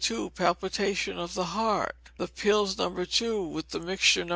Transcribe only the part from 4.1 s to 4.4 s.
No.